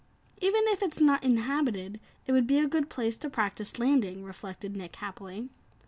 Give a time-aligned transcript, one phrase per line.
[0.41, 4.75] "Even if it's not inhabited, it would be a good place to practice landing," reflected
[4.75, 5.49] Nick happily.